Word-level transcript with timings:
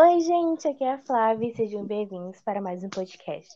Oi, 0.00 0.20
gente, 0.20 0.68
aqui 0.68 0.84
é 0.84 0.92
a 0.92 0.98
Flávia 0.98 1.48
e 1.48 1.56
sejam 1.56 1.84
bem-vindos 1.84 2.40
para 2.42 2.60
mais 2.60 2.84
um 2.84 2.88
podcast. 2.88 3.52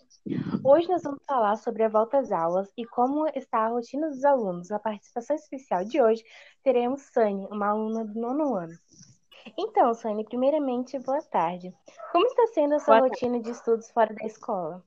Hoje 0.64 0.88
nós 0.88 1.04
vamos 1.04 1.20
falar 1.24 1.54
sobre 1.54 1.84
a 1.84 1.88
volta 1.88 2.18
às 2.18 2.32
aulas 2.32 2.68
e 2.76 2.84
como 2.84 3.28
está 3.28 3.58
a 3.58 3.68
rotina 3.68 4.08
dos 4.08 4.24
alunos. 4.24 4.68
Na 4.68 4.80
participação 4.80 5.36
especial 5.36 5.84
de 5.84 6.02
hoje, 6.02 6.24
teremos 6.64 7.02
Sani, 7.02 7.46
uma 7.48 7.68
aluna 7.68 8.04
do 8.04 8.18
nono 8.18 8.56
ano. 8.56 8.76
Então, 9.56 9.94
Sani, 9.94 10.24
primeiramente, 10.24 10.98
boa 10.98 11.22
tarde. 11.22 11.72
Como 12.10 12.26
está 12.26 12.48
sendo 12.48 12.74
a 12.74 12.80
sua 12.80 12.98
boa 12.98 13.08
rotina 13.08 13.34
tarde. 13.34 13.44
de 13.44 13.50
estudos 13.56 13.88
fora 13.92 14.12
da 14.12 14.26
escola? 14.26 14.82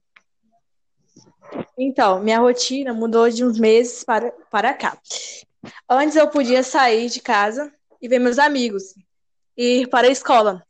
Então, 1.77 2.19
minha 2.19 2.39
rotina 2.39 2.93
mudou 2.93 3.29
de 3.29 3.45
uns 3.45 3.57
meses 3.57 4.03
para, 4.03 4.29
para 4.51 4.73
cá. 4.73 4.97
Antes 5.89 6.17
eu 6.17 6.27
podia 6.27 6.63
sair 6.63 7.09
de 7.09 7.21
casa 7.21 7.73
e 8.01 8.09
ver 8.09 8.19
meus 8.19 8.39
amigos, 8.39 8.93
e 9.55 9.83
ir 9.83 9.87
para 9.87 10.07
a 10.07 10.11
escola. 10.11 10.61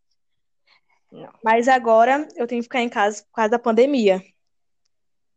Não. 1.16 1.32
Mas 1.42 1.68
agora 1.68 2.28
eu 2.36 2.46
tenho 2.46 2.62
que 2.62 2.66
ficar 2.66 2.82
em 2.82 2.90
casa 2.90 3.24
por 3.24 3.36
causa 3.36 3.52
da 3.52 3.60
pandemia. 3.60 4.22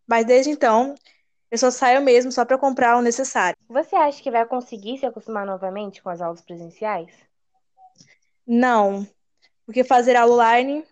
Mas 0.07 0.27
desde 0.27 0.51
então, 0.51 0.95
eu 1.51 1.57
só 1.57 1.71
saio 1.71 2.03
mesmo 2.03 2.33
só 2.33 2.45
para 2.45 2.59
comprar 2.59 2.97
o 2.97 3.03
necessário. 3.03 3.57
Você 3.69 3.95
acha 3.95 4.23
que 4.23 4.31
vai 4.31 4.45
conseguir 4.45 4.99
se 4.99 5.07
acostumar 5.07 5.47
novamente 5.47 6.03
com 6.03 6.09
as 6.09 6.21
aulas 6.21 6.41
presenciais? 6.41 7.13
Não, 8.47 9.07
porque 9.65 9.85
fazer 9.85 10.17
aula 10.17 10.35
online 10.35 10.85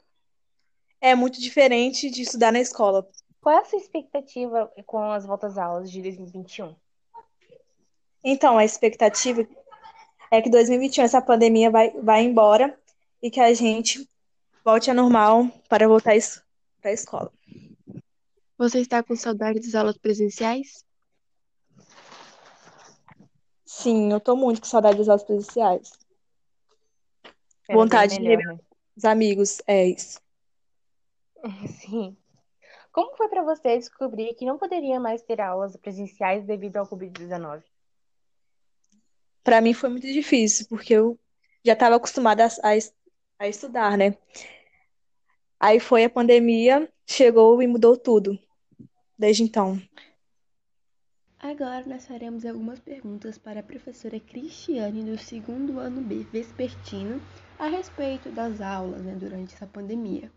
é 1.00 1.14
muito 1.14 1.40
diferente 1.40 2.08
de 2.10 2.22
estudar 2.22 2.52
na 2.52 2.60
escola. 2.60 3.08
Qual 3.40 3.56
é 3.56 3.60
a 3.60 3.64
sua 3.64 3.78
expectativa 3.78 4.70
com 4.84 5.10
as 5.10 5.26
voltas 5.26 5.58
aulas 5.58 5.90
de 5.90 6.00
2021? 6.02 6.74
Então, 8.22 8.58
a 8.58 8.64
expectativa 8.64 9.46
é 10.30 10.42
que 10.42 10.50
2021 10.50 11.04
essa 11.04 11.22
pandemia 11.22 11.70
vai, 11.70 11.90
vai 11.90 12.22
embora 12.22 12.78
e 13.22 13.30
que 13.30 13.40
a 13.40 13.52
gente 13.54 14.08
volte 14.66 14.90
ao 14.90 14.96
normal 14.96 15.48
para 15.68 15.86
voltar 15.86 16.16
para 16.82 16.90
a 16.90 16.92
escola. 16.92 17.32
Você 18.58 18.80
está 18.80 19.00
com 19.00 19.14
saudade 19.14 19.60
das 19.60 19.76
aulas 19.76 19.96
presenciais? 19.96 20.84
Sim, 23.64 24.10
eu 24.10 24.18
estou 24.18 24.36
muito 24.36 24.60
com 24.60 24.66
saudade 24.66 24.98
das 24.98 25.08
aulas 25.08 25.22
presenciais. 25.22 25.92
É 27.68 27.74
Vontade 27.74 28.18
melhor, 28.18 28.38
de 28.38 28.44
ver 28.44 28.54
né? 28.54 28.58
os 28.96 29.04
amigos, 29.04 29.62
é 29.68 29.86
isso. 29.86 30.20
Sim. 31.80 32.16
Como 32.90 33.16
foi 33.16 33.28
para 33.28 33.44
você 33.44 33.78
descobrir 33.78 34.34
que 34.34 34.44
não 34.44 34.58
poderia 34.58 34.98
mais 34.98 35.22
ter 35.22 35.40
aulas 35.40 35.76
presenciais 35.76 36.44
devido 36.44 36.78
ao 36.78 36.88
Covid-19? 36.88 37.62
Para 39.44 39.60
mim 39.60 39.74
foi 39.74 39.90
muito 39.90 40.08
difícil, 40.08 40.66
porque 40.68 40.92
eu 40.92 41.16
já 41.64 41.74
estava 41.74 41.94
acostumada 41.94 42.44
a, 42.44 42.48
a, 42.48 42.78
a 43.38 43.48
estudar, 43.48 43.96
né? 43.96 44.16
Aí 45.66 45.80
foi 45.80 46.04
a 46.04 46.08
pandemia, 46.08 46.88
chegou 47.04 47.60
e 47.60 47.66
mudou 47.66 47.96
tudo. 47.96 48.38
Desde 49.18 49.42
então. 49.42 49.82
Agora 51.40 51.84
nós 51.84 52.06
faremos 52.06 52.46
algumas 52.46 52.78
perguntas 52.78 53.36
para 53.36 53.58
a 53.58 53.64
professora 53.64 54.20
Cristiane 54.20 55.02
do 55.02 55.18
segundo 55.18 55.80
ano 55.80 56.02
B 56.02 56.24
vespertino 56.30 57.20
a 57.58 57.66
respeito 57.66 58.30
das 58.30 58.60
aulas 58.60 59.02
né, 59.02 59.16
durante 59.18 59.56
essa 59.56 59.66
pandemia. 59.66 60.30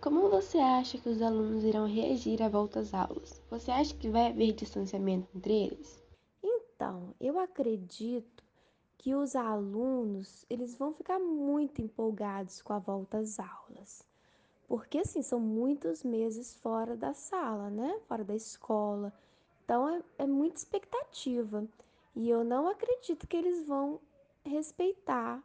Como 0.00 0.30
você 0.30 0.56
acha 0.56 0.96
que 0.96 1.10
os 1.10 1.20
alunos 1.20 1.64
irão 1.64 1.86
reagir 1.86 2.42
à 2.42 2.48
volta 2.48 2.80
às 2.80 2.94
aulas? 2.94 3.42
Você 3.50 3.70
acha 3.70 3.94
que 3.94 4.08
vai 4.08 4.28
haver 4.28 4.54
distanciamento 4.54 5.28
entre 5.36 5.64
eles? 5.64 6.02
Então, 6.42 7.14
eu 7.20 7.38
acredito 7.38 8.42
que 8.96 9.14
os 9.14 9.36
alunos 9.36 10.46
eles 10.48 10.74
vão 10.74 10.94
ficar 10.94 11.18
muito 11.18 11.82
empolgados 11.82 12.62
com 12.62 12.72
a 12.72 12.78
volta 12.78 13.18
às 13.18 13.38
aulas 13.38 14.10
porque 14.72 15.00
assim 15.00 15.20
são 15.20 15.38
muitos 15.38 16.02
meses 16.02 16.54
fora 16.54 16.96
da 16.96 17.12
sala, 17.12 17.68
né? 17.68 18.00
Fora 18.08 18.24
da 18.24 18.34
escola. 18.34 19.12
Então 19.62 19.86
é, 19.86 20.02
é 20.20 20.26
muita 20.26 20.56
expectativa. 20.56 21.68
E 22.16 22.30
eu 22.30 22.42
não 22.42 22.66
acredito 22.66 23.26
que 23.26 23.36
eles 23.36 23.66
vão 23.66 24.00
respeitar 24.42 25.42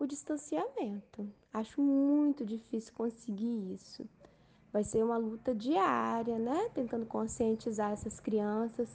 o 0.00 0.04
distanciamento. 0.04 1.32
Acho 1.52 1.80
muito 1.80 2.44
difícil 2.44 2.92
conseguir 2.92 3.72
isso. 3.72 4.04
Vai 4.72 4.82
ser 4.82 5.04
uma 5.04 5.16
luta 5.16 5.54
diária, 5.54 6.36
né? 6.36 6.68
Tentando 6.74 7.06
conscientizar 7.06 7.92
essas 7.92 8.18
crianças. 8.18 8.88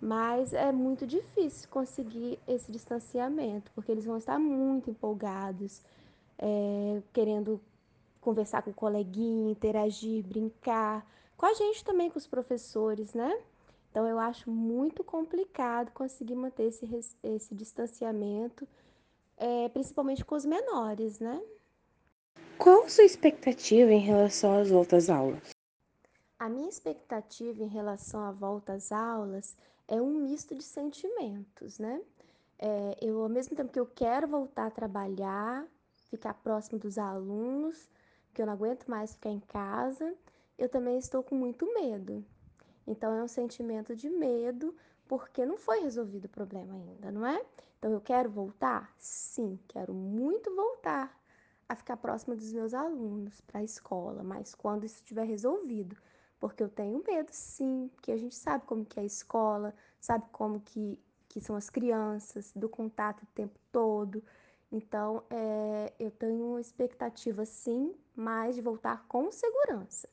Mas 0.00 0.52
é 0.52 0.70
muito 0.70 1.08
difícil 1.08 1.68
conseguir 1.68 2.38
esse 2.46 2.70
distanciamento, 2.70 3.68
porque 3.74 3.90
eles 3.90 4.04
vão 4.04 4.16
estar 4.16 4.38
muito 4.38 4.90
empolgados, 4.90 5.82
é, 6.38 7.02
querendo 7.12 7.60
conversar 8.22 8.62
com 8.62 8.70
o 8.70 8.74
coleguinha, 8.74 9.50
interagir, 9.50 10.24
brincar, 10.24 11.06
com 11.36 11.44
a 11.44 11.52
gente 11.52 11.84
também, 11.84 12.08
com 12.08 12.18
os 12.18 12.26
professores, 12.26 13.12
né? 13.12 13.36
Então 13.90 14.06
eu 14.06 14.18
acho 14.18 14.50
muito 14.50 15.04
complicado 15.04 15.90
conseguir 15.90 16.36
manter 16.36 16.68
esse, 16.68 16.88
esse 17.22 17.54
distanciamento, 17.54 18.66
é, 19.36 19.68
principalmente 19.68 20.24
com 20.24 20.34
os 20.34 20.46
menores, 20.46 21.18
né? 21.18 21.42
Qual 22.56 22.84
a 22.84 22.88
sua 22.88 23.04
expectativa 23.04 23.92
em 23.92 23.98
relação 23.98 24.56
às 24.56 24.70
voltas 24.70 25.10
aulas? 25.10 25.50
A 26.38 26.48
minha 26.48 26.68
expectativa 26.68 27.62
em 27.62 27.68
relação 27.68 28.20
à 28.20 28.30
volta 28.30 28.72
às 28.74 28.92
aulas 28.92 29.56
é 29.88 30.00
um 30.00 30.20
misto 30.20 30.54
de 30.54 30.62
sentimentos, 30.62 31.78
né? 31.78 32.00
É, 32.58 32.96
eu, 33.00 33.20
ao 33.20 33.28
mesmo 33.28 33.56
tempo 33.56 33.72
que 33.72 33.80
eu 33.80 33.86
quero 33.86 34.28
voltar 34.28 34.66
a 34.66 34.70
trabalhar, 34.70 35.66
ficar 36.08 36.34
próximo 36.34 36.78
dos 36.78 36.96
alunos, 36.98 37.88
que 38.32 38.42
eu 38.42 38.46
não 38.46 38.52
aguento 38.54 38.86
mais 38.86 39.14
ficar 39.14 39.30
em 39.30 39.40
casa, 39.40 40.14
eu 40.58 40.68
também 40.68 40.98
estou 40.98 41.22
com 41.22 41.34
muito 41.34 41.72
medo. 41.74 42.24
Então 42.86 43.12
é 43.12 43.22
um 43.22 43.28
sentimento 43.28 43.94
de 43.94 44.08
medo 44.08 44.74
porque 45.06 45.44
não 45.44 45.56
foi 45.56 45.80
resolvido 45.80 46.24
o 46.24 46.28
problema 46.28 46.74
ainda, 46.74 47.10
não 47.10 47.26
é? 47.26 47.44
Então 47.78 47.92
eu 47.92 48.00
quero 48.00 48.30
voltar? 48.30 48.94
Sim, 48.98 49.58
quero 49.68 49.92
muito 49.92 50.54
voltar 50.54 51.20
a 51.68 51.74
ficar 51.74 51.96
próxima 51.96 52.36
dos 52.36 52.52
meus 52.52 52.74
alunos 52.74 53.40
para 53.40 53.60
a 53.60 53.64
escola, 53.64 54.22
mas 54.22 54.54
quando 54.54 54.84
isso 54.84 54.96
estiver 54.96 55.24
resolvido, 55.24 55.96
porque 56.38 56.62
eu 56.62 56.68
tenho 56.68 57.02
medo, 57.06 57.30
sim, 57.30 57.90
porque 57.94 58.12
a 58.12 58.16
gente 58.16 58.34
sabe 58.34 58.64
como 58.66 58.84
que 58.84 58.98
é 58.98 59.02
a 59.02 59.06
escola, 59.06 59.74
sabe 60.00 60.24
como 60.32 60.60
que, 60.60 60.98
que 61.28 61.40
são 61.40 61.56
as 61.56 61.70
crianças, 61.70 62.52
do 62.54 62.68
contato 62.68 63.22
o 63.22 63.26
tempo 63.34 63.58
todo. 63.70 64.22
Então, 64.72 65.22
é, 65.28 65.92
eu 65.98 66.10
tenho 66.10 66.58
expectativa, 66.58 67.44
sim, 67.44 67.94
mas 68.16 68.54
de 68.54 68.62
voltar 68.62 69.04
com 69.06 69.30
segurança. 69.30 70.08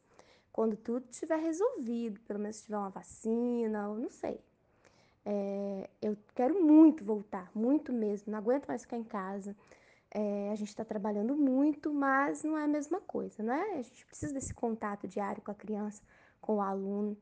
Quando 0.51 0.75
tudo 0.75 1.05
estiver 1.09 1.39
resolvido, 1.39 2.19
pelo 2.21 2.39
menos 2.39 2.61
tiver 2.61 2.77
uma 2.77 2.89
vacina, 2.89 3.87
ou 3.87 3.97
não 3.97 4.09
sei. 4.09 4.41
É, 5.25 5.89
eu 6.01 6.17
quero 6.35 6.61
muito 6.61 7.05
voltar, 7.05 7.49
muito 7.55 7.93
mesmo. 7.93 8.31
Não 8.31 8.39
aguento 8.39 8.67
mais 8.67 8.81
ficar 8.81 8.97
em 8.97 9.03
casa. 9.03 9.55
É, 10.11 10.49
a 10.51 10.55
gente 10.55 10.69
está 10.69 10.83
trabalhando 10.83 11.37
muito, 11.37 11.93
mas 11.93 12.43
não 12.43 12.57
é 12.57 12.65
a 12.65 12.67
mesma 12.67 12.99
coisa, 12.99 13.41
né? 13.41 13.61
A 13.75 13.81
gente 13.81 14.05
precisa 14.05 14.33
desse 14.33 14.53
contato 14.53 15.07
diário 15.07 15.41
com 15.41 15.51
a 15.51 15.55
criança, 15.55 16.01
com 16.41 16.57
o 16.57 16.61
aluno. 16.61 17.15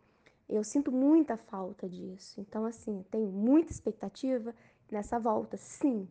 Eu 0.50 0.64
sinto 0.64 0.92
muita 0.92 1.38
falta 1.38 1.88
disso. 1.88 2.42
Então, 2.42 2.66
assim, 2.66 3.06
tenho 3.12 3.28
muita 3.28 3.72
expectativa 3.72 4.56
nessa 4.90 5.20
volta, 5.20 5.58
sim, 5.58 6.08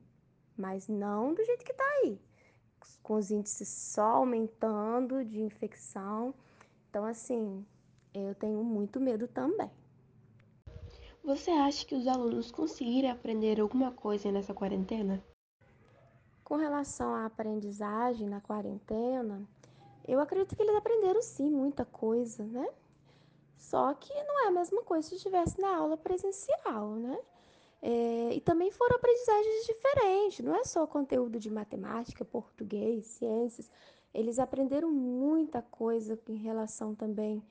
mas 0.56 0.89
não 0.89 1.34
do 1.34 1.44
jeito 1.44 1.65
que 1.65 1.72
está 1.72 1.84
aí, 2.03 2.21
com 3.03 3.15
os 3.15 3.31
índices 3.31 3.69
só 3.69 4.17
aumentando 4.17 5.25
de 5.25 5.41
infecção. 5.41 6.34
Então, 6.89 7.05
assim, 7.05 7.65
eu 8.15 8.34
tenho 8.34 8.62
muito 8.65 8.99
medo 9.00 9.28
também. 9.28 9.71
Você 11.22 11.50
acha 11.50 11.84
que 11.84 11.95
os 11.95 12.06
alunos 12.06 12.53
conseguiram 12.53 13.11
aprender 13.11 13.61
alguma 13.61 13.91
coisa 13.91 14.31
nessa 14.31 14.55
quarentena? 14.55 15.22
Com 16.45 16.55
relação 16.55 17.15
à 17.15 17.27
aprendizagem 17.27 18.28
na 18.28 18.41
quarentena, 18.41 19.42
eu 20.07 20.21
acredito 20.21 20.54
que 20.54 20.63
eles 20.63 20.77
aprenderam 20.77 21.21
sim 21.21 21.51
muita 21.51 21.84
coisa, 21.84 22.45
né? 22.45 22.69
Só 23.59 23.92
que 23.95 24.15
não 24.15 24.45
é 24.45 24.47
a 24.48 24.53
mesma 24.53 24.83
coisa 24.84 25.09
se 25.09 25.16
estivesse 25.16 25.60
na 25.60 25.77
aula 25.77 25.97
presencial, 25.97 26.91
né? 26.91 27.19
É, 27.83 28.34
e 28.34 28.41
também 28.41 28.71
foram 28.71 28.97
aprendizagens 28.97 29.67
diferentes, 29.67 30.45
não 30.45 30.57
é 30.57 30.65
só 30.65 30.87
conteúdo 30.87 31.39
de 31.39 31.51
matemática, 31.51 32.25
português, 32.25 33.07
ciências. 33.07 33.71
Eles 34.13 34.39
aprenderam 34.39 34.91
muita 34.91 35.61
coisa 35.63 36.19
em 36.28 36.37
relação 36.37 36.95
também 36.95 37.43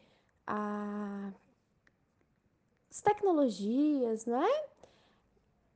às 0.48 1.34
tecnologias, 3.04 4.26
não 4.26 4.42
é? 4.44 4.66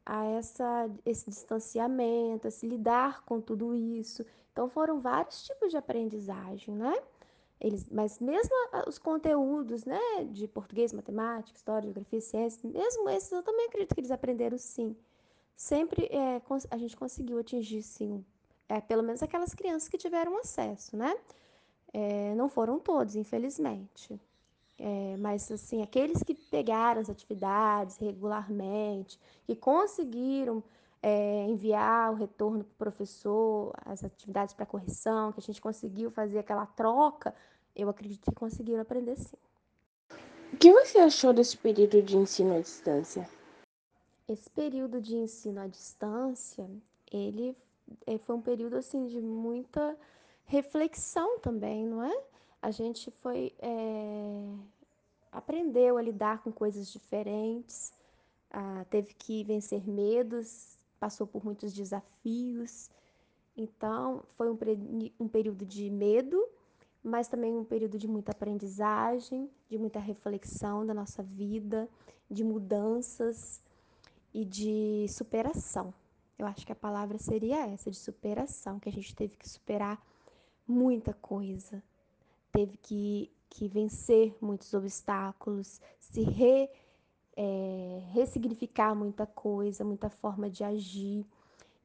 A 0.06 0.26
essa, 0.26 0.90
esse 1.06 1.30
distanciamento, 1.30 2.48
a 2.48 2.52
se 2.52 2.68
lidar 2.68 3.24
com 3.24 3.40
tudo 3.40 3.76
isso. 3.76 4.26
Então 4.52 4.68
foram 4.68 5.00
vários 5.00 5.44
tipos 5.46 5.70
de 5.70 5.78
aprendizagem, 5.78 6.76
né? 6.76 6.94
Eles, 7.62 7.86
mas 7.90 8.20
mesmo 8.20 8.56
os 8.88 8.98
conteúdos, 8.98 9.84
né, 9.86 10.00
de 10.32 10.48
português, 10.48 10.94
matemática, 10.94 11.58
história, 11.58 11.88
geografia, 11.88 12.22
ciência, 12.22 12.70
mesmo 12.70 13.10
esses 13.10 13.32
eu 13.32 13.44
também 13.44 13.68
acredito 13.68 13.94
que 13.94 14.00
eles 14.00 14.12
aprenderam 14.12 14.58
sim. 14.58 14.96
Sempre 15.56 16.06
é, 16.06 16.42
a 16.72 16.78
gente 16.78 16.96
conseguiu 16.96 17.38
atingir 17.38 17.82
sim 17.84 18.24
é, 18.70 18.80
pelo 18.80 19.02
menos 19.02 19.24
aquelas 19.24 19.54
crianças 19.54 19.90
que 19.90 19.98
tiveram 19.98 20.38
acesso, 20.38 20.96
né? 20.96 21.18
É, 21.92 22.36
não 22.36 22.48
foram 22.48 22.80
todos, 22.80 23.16
infelizmente. 23.16 24.22
É, 24.78 25.18
mas, 25.18 25.52
assim, 25.52 25.82
aqueles 25.82 26.22
que 26.22 26.36
pegaram 26.36 27.02
as 27.02 27.10
atividades 27.10 27.98
regularmente, 27.98 29.20
que 29.46 29.56
conseguiram 29.56 30.64
é, 31.02 31.46
enviar 31.46 32.12
o 32.12 32.16
retorno 32.16 32.64
para 32.64 32.72
o 32.72 32.92
professor, 32.92 33.74
as 33.86 34.04
atividades 34.04 34.54
para 34.54 34.66
correção, 34.66 35.32
que 35.32 35.40
a 35.40 35.44
gente 35.44 35.62
conseguiu 35.62 36.12
fazer 36.12 36.40
aquela 36.40 36.66
troca, 36.66 37.34
eu 37.76 37.90
acredito 37.90 38.30
que 38.30 38.36
conseguiram 38.36 38.82
aprender 38.82 39.16
sim. 39.18 39.38
O 40.52 40.58
que 40.58 40.72
você 40.72 40.98
achou 40.98 41.32
desse 41.32 41.58
período 41.58 42.02
de 42.02 42.18
ensino 42.18 42.56
à 42.56 42.60
distância? 42.60 43.30
Esse 44.28 44.50
período 44.50 45.00
de 45.00 45.16
ensino 45.16 45.62
à 45.62 45.68
distância, 45.68 46.70
ele 47.12 47.56
é, 48.06 48.18
foi 48.18 48.36
um 48.36 48.42
período 48.42 48.76
assim 48.76 49.06
de 49.06 49.22
muita 49.22 49.98
reflexão 50.46 51.40
também, 51.40 51.86
não 51.86 52.04
é? 52.04 52.24
A 52.62 52.72
gente 52.72 53.10
foi 53.22 53.54
é, 53.60 54.54
aprendeu 55.32 55.98
a 55.98 56.02
lidar 56.02 56.44
com 56.44 56.52
coisas 56.52 56.92
diferentes, 56.92 57.94
ah, 58.52 58.86
teve 58.90 59.14
que 59.14 59.44
vencer 59.44 59.88
medos, 59.88 60.79
passou 61.00 61.26
por 61.26 61.44
muitos 61.44 61.74
desafios. 61.74 62.90
Então, 63.56 64.24
foi 64.36 64.50
um, 64.50 64.58
um 65.20 65.28
período 65.28 65.66
de 65.66 65.90
medo, 65.90 66.46
mas 67.04 67.28
também 67.28 67.56
um 67.56 67.64
período 67.64 67.98
de 67.98 68.08
muita 68.08 68.32
aprendizagem, 68.32 69.50
de 69.70 69.78
muita 69.78 70.00
reflexão 70.00 70.86
da 70.86 70.94
nossa 70.94 71.24
vida, 71.24 71.90
de 72.30 72.44
mudanças 72.44 73.62
e 74.34 74.46
de 74.46 75.08
superação. 75.10 75.94
Eu 76.38 76.46
acho 76.46 76.66
que 76.66 76.72
a 76.72 76.76
palavra 76.76 77.18
seria 77.18 77.68
essa, 77.68 77.92
de 77.92 77.98
superação, 77.98 78.80
que 78.80 78.88
a 78.88 78.92
gente 78.92 79.14
teve 79.16 79.36
que 79.36 79.48
superar 79.48 80.02
muita 80.68 81.14
coisa, 81.14 81.84
teve 82.52 82.78
que, 82.78 83.32
que 83.50 83.68
vencer 83.68 84.36
muitos 84.40 84.74
obstáculos, 84.74 85.82
se 86.00 86.22
re, 86.22 86.70
é, 87.42 88.02
ressignificar 88.12 88.94
muita 88.94 89.26
coisa, 89.26 89.86
muita 89.86 90.10
forma 90.10 90.50
de 90.50 90.62
agir, 90.62 91.26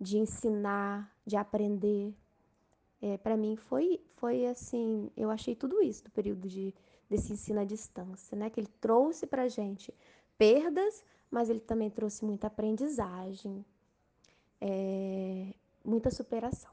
de 0.00 0.18
ensinar, 0.18 1.08
de 1.24 1.36
aprender. 1.36 2.12
É, 3.00 3.16
Para 3.18 3.36
mim 3.36 3.54
foi, 3.54 4.00
foi 4.16 4.46
assim, 4.46 5.08
eu 5.16 5.30
achei 5.30 5.54
tudo 5.54 5.80
isso 5.80 6.02
do 6.02 6.10
período 6.10 6.48
de, 6.48 6.74
desse 7.08 7.32
ensino 7.32 7.60
à 7.60 7.64
distância, 7.64 8.36
né? 8.36 8.50
Que 8.50 8.58
ele 8.58 8.70
trouxe 8.80 9.28
para 9.28 9.46
gente 9.46 9.94
perdas, 10.36 11.04
mas 11.30 11.48
ele 11.48 11.60
também 11.60 11.88
trouxe 11.88 12.24
muita 12.24 12.48
aprendizagem, 12.48 13.64
é, 14.60 15.54
muita 15.84 16.10
superação. 16.10 16.72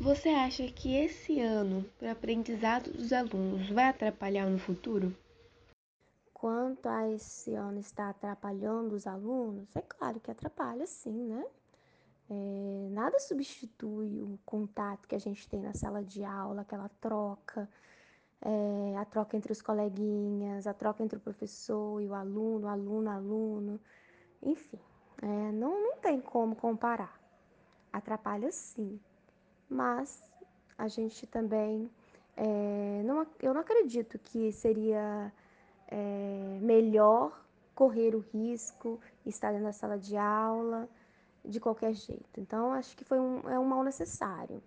Você 0.00 0.30
acha 0.30 0.66
que 0.72 0.96
esse 0.96 1.38
ano, 1.38 1.84
para 1.98 2.10
aprendizado 2.10 2.90
dos 2.90 3.12
alunos, 3.12 3.70
vai 3.70 3.84
atrapalhar 3.84 4.50
no 4.50 4.58
futuro? 4.58 5.14
Quanto 6.40 6.86
a 6.88 7.08
esse 7.10 7.54
ano 7.54 7.78
está 7.78 8.08
atrapalhando 8.08 8.94
os 8.94 9.06
alunos, 9.06 9.68
é 9.76 9.82
claro 9.82 10.18
que 10.20 10.30
atrapalha 10.30 10.86
sim, 10.86 11.26
né? 11.26 11.44
É, 12.30 12.88
nada 12.90 13.18
substitui 13.18 14.22
o 14.22 14.38
contato 14.46 15.06
que 15.06 15.14
a 15.14 15.18
gente 15.18 15.48
tem 15.48 15.60
na 15.60 15.74
sala 15.74 16.02
de 16.02 16.24
aula, 16.24 16.62
aquela 16.62 16.88
troca, 17.00 17.68
é, 18.40 18.96
a 18.96 19.04
troca 19.04 19.36
entre 19.36 19.52
os 19.52 19.60
coleguinhas, 19.60 20.66
a 20.66 20.72
troca 20.72 21.02
entre 21.02 21.18
o 21.18 21.20
professor 21.20 22.00
e 22.00 22.08
o 22.08 22.14
aluno, 22.14 22.68
aluno, 22.68 23.10
aluno, 23.10 23.80
enfim, 24.42 24.80
é, 25.20 25.52
não, 25.52 25.82
não 25.82 25.96
tem 25.98 26.20
como 26.20 26.56
comparar. 26.56 27.20
Atrapalha 27.92 28.50
sim 28.52 28.98
mas 29.70 30.20
a 30.76 30.88
gente 30.88 31.26
também. 31.26 31.88
É, 32.36 33.02
não, 33.04 33.26
eu 33.40 33.54
não 33.54 33.60
acredito 33.60 34.18
que 34.18 34.50
seria 34.50 35.32
é, 35.90 36.58
melhor 36.60 37.44
correr 37.74 38.14
o 38.14 38.20
risco 38.20 39.00
estar 39.24 39.52
da 39.52 39.72
sala 39.72 39.98
de 39.98 40.16
aula 40.16 40.88
de 41.44 41.58
qualquer 41.58 41.94
jeito. 41.94 42.38
Então, 42.38 42.72
acho 42.72 42.96
que 42.96 43.04
foi 43.04 43.18
um, 43.18 43.48
é 43.48 43.58
um 43.58 43.64
mal 43.64 43.82
necessário. 43.82 44.62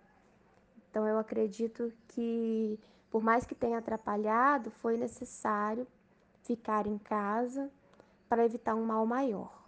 Então, 0.90 1.08
eu 1.08 1.18
acredito 1.18 1.94
que, 2.08 2.80
por 3.10 3.24
mais 3.24 3.46
que 3.46 3.56
tenha 3.56 3.78
atrapalhado, 3.78 4.72
foi 4.72 4.98
necessário 4.98 5.88
ficar 6.42 6.88
em 6.88 6.98
casa 6.98 7.70
para 8.28 8.46
evitar 8.46 8.76
um 8.76 8.86
mal 8.86 9.06
maior. 9.06 9.64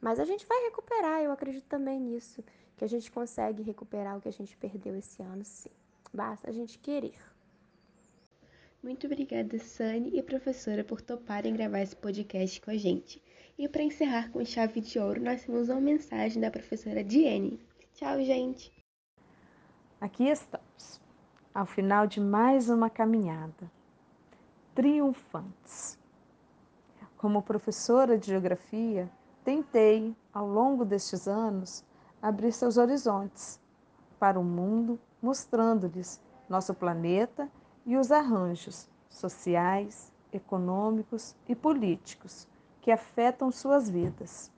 Mas 0.00 0.18
a 0.20 0.24
gente 0.24 0.46
vai 0.46 0.58
recuperar, 0.64 1.22
eu 1.22 1.32
acredito 1.32 1.66
também 1.66 2.00
nisso 2.00 2.42
que 2.76 2.84
a 2.84 2.88
gente 2.88 3.10
consegue 3.10 3.62
recuperar 3.62 4.16
o 4.16 4.20
que 4.20 4.28
a 4.28 4.32
gente 4.32 4.56
perdeu 4.56 4.94
esse 4.96 5.22
ano, 5.22 5.44
sim. 5.44 5.70
Basta 6.12 6.50
a 6.50 6.52
gente 6.52 6.78
querer. 6.78 7.18
Muito 8.86 9.04
obrigada, 9.08 9.58
Sani 9.58 10.16
e 10.16 10.22
professora, 10.22 10.84
por 10.84 11.00
toparem 11.00 11.52
gravar 11.52 11.80
esse 11.80 11.96
podcast 11.96 12.60
com 12.60 12.70
a 12.70 12.76
gente. 12.76 13.20
E 13.58 13.68
para 13.68 13.82
encerrar 13.82 14.30
com 14.30 14.44
chave 14.44 14.80
de 14.80 14.96
ouro, 14.96 15.20
nós 15.20 15.42
temos 15.42 15.68
uma 15.68 15.80
mensagem 15.80 16.40
da 16.40 16.52
professora 16.52 17.02
Diene. 17.02 17.58
Tchau, 17.94 18.22
gente! 18.22 18.72
Aqui 20.00 20.28
estamos, 20.28 21.00
ao 21.52 21.66
final 21.66 22.06
de 22.06 22.20
mais 22.20 22.70
uma 22.70 22.88
caminhada, 22.88 23.68
triunfantes. 24.72 25.98
Como 27.16 27.42
professora 27.42 28.16
de 28.16 28.28
geografia, 28.28 29.10
tentei, 29.42 30.14
ao 30.32 30.46
longo 30.46 30.84
destes 30.84 31.26
anos, 31.26 31.84
abrir 32.22 32.52
seus 32.52 32.76
horizontes 32.76 33.60
para 34.16 34.38
o 34.38 34.44
mundo, 34.44 34.96
mostrando-lhes 35.20 36.22
nosso 36.48 36.72
planeta 36.72 37.50
e 37.86 37.96
os 37.96 38.10
arranjos 38.10 38.88
sociais, 39.08 40.12
econômicos 40.32 41.34
e 41.48 41.54
políticos 41.54 42.46
que 42.82 42.90
afetam 42.90 43.50
suas 43.50 43.88
vidas. 43.88 44.50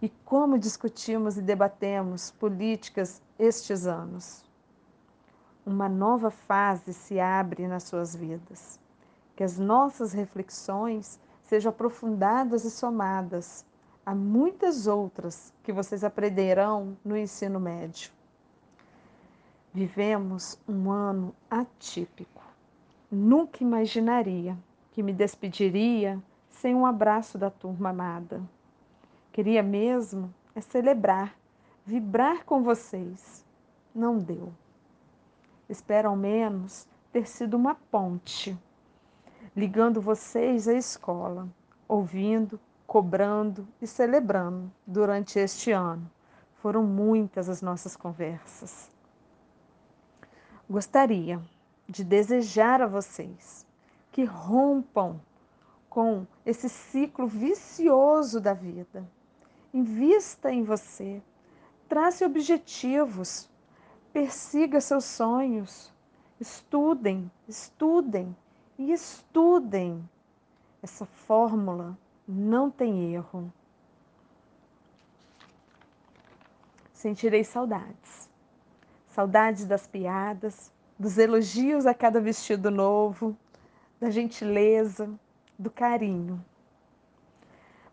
E 0.00 0.08
como 0.24 0.58
discutimos 0.58 1.36
e 1.36 1.42
debatemos 1.42 2.30
políticas 2.30 3.20
estes 3.38 3.86
anos. 3.86 4.44
Uma 5.66 5.88
nova 5.88 6.30
fase 6.30 6.94
se 6.94 7.18
abre 7.18 7.66
nas 7.66 7.82
suas 7.82 8.14
vidas. 8.14 8.80
Que 9.36 9.42
as 9.42 9.58
nossas 9.58 10.12
reflexões 10.12 11.18
sejam 11.42 11.70
aprofundadas 11.70 12.64
e 12.64 12.70
somadas 12.70 13.66
Há 14.04 14.14
muitas 14.14 14.86
outras 14.86 15.52
que 15.62 15.72
vocês 15.72 16.02
aprenderão 16.02 16.96
no 17.04 17.16
ensino 17.16 17.60
médio. 17.60 18.10
Vivemos 19.72 20.58
um 20.68 20.90
ano 20.90 21.32
atípico. 21.48 22.42
Nunca 23.08 23.62
imaginaria 23.62 24.58
que 24.90 25.00
me 25.00 25.12
despediria 25.12 26.20
sem 26.48 26.74
um 26.74 26.84
abraço 26.84 27.38
da 27.38 27.50
turma 27.50 27.90
amada. 27.90 28.42
Queria 29.30 29.62
mesmo 29.62 30.34
é 30.56 30.60
celebrar, 30.60 31.36
vibrar 31.86 32.44
com 32.44 32.64
vocês. 32.64 33.46
Não 33.94 34.18
deu. 34.18 34.52
Espero 35.68 36.08
ao 36.08 36.16
menos 36.16 36.88
ter 37.12 37.28
sido 37.28 37.56
uma 37.56 37.76
ponte, 37.76 38.58
ligando 39.54 40.00
vocês 40.00 40.66
à 40.66 40.74
escola, 40.74 41.48
ouvindo, 41.86 42.58
cobrando 42.88 43.68
e 43.80 43.86
celebrando 43.86 44.68
durante 44.84 45.38
este 45.38 45.70
ano. 45.70 46.10
Foram 46.56 46.82
muitas 46.82 47.48
as 47.48 47.62
nossas 47.62 47.94
conversas. 47.94 48.89
Gostaria 50.70 51.42
de 51.88 52.04
desejar 52.04 52.80
a 52.80 52.86
vocês 52.86 53.66
que 54.12 54.22
rompam 54.22 55.20
com 55.88 56.24
esse 56.46 56.68
ciclo 56.68 57.26
vicioso 57.26 58.40
da 58.40 58.54
vida. 58.54 59.04
Invista 59.74 60.52
em 60.52 60.62
você, 60.62 61.20
trace 61.88 62.24
objetivos, 62.24 63.50
persiga 64.12 64.80
seus 64.80 65.04
sonhos, 65.04 65.92
estudem, 66.38 67.28
estudem 67.48 68.36
e 68.78 68.92
estudem 68.92 70.08
essa 70.80 71.04
fórmula 71.04 71.98
não 72.26 72.70
tem 72.70 73.12
erro. 73.12 73.52
Sentirei 76.92 77.42
saudades. 77.42 78.29
Saudades 79.10 79.66
das 79.66 79.88
piadas, 79.88 80.72
dos 80.96 81.18
elogios 81.18 81.84
a 81.84 81.92
cada 81.92 82.20
vestido 82.20 82.70
novo, 82.70 83.36
da 83.98 84.08
gentileza, 84.08 85.10
do 85.58 85.68
carinho. 85.68 86.42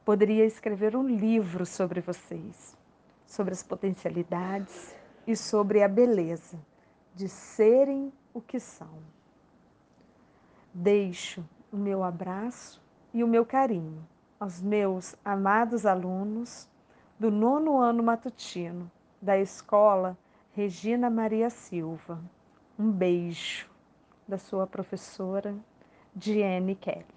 Poderia 0.06 0.46
escrever 0.46 0.96
um 0.96 1.08
livro 1.08 1.66
sobre 1.66 2.02
vocês, 2.02 2.78
sobre 3.26 3.52
as 3.52 3.64
potencialidades 3.64 4.96
e 5.26 5.36
sobre 5.36 5.82
a 5.82 5.88
beleza 5.88 6.60
de 7.16 7.28
serem 7.28 8.14
o 8.32 8.40
que 8.40 8.60
são. 8.60 9.00
Deixo 10.72 11.44
o 11.74 11.78
meu 11.78 12.04
abraço 12.04 12.80
e 13.12 13.24
o 13.24 13.28
meu 13.28 13.44
carinho 13.44 14.08
aos 14.40 14.62
meus 14.62 15.16
amados 15.26 15.84
alunos 15.84 16.70
do 17.20 17.32
nono 17.32 17.80
ano 17.80 18.04
matutino 18.04 18.90
da 19.20 19.36
Escola 19.40 20.16
Regina 20.58 21.08
Maria 21.08 21.52
Silva. 21.52 22.20
Um 22.80 22.90
beijo 22.90 23.70
da 24.28 24.40
sua 24.40 24.66
professora 24.66 25.56
Diane 26.16 26.74
Kelly. 26.74 27.17